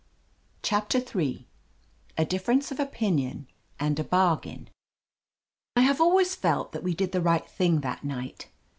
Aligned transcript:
CHAPTER 0.63 0.97
III 0.97 1.47
A 2.17 2.25
DIFFERENCE 2.25 2.71
OF 2.71 2.79
OPINION 2.79 3.45
AND 3.79 3.99
A 3.99 4.03
BARGAIN 4.03 4.71
I 5.75 5.81
HAVE 5.81 6.01
always 6.01 6.33
felt 6.33 6.71
that 6.71 6.81
we 6.81 6.95
did 6.95 7.11
the 7.11 7.21
right 7.21 7.45
thing 7.47 7.81
that 7.81 8.03
night. 8.03 8.47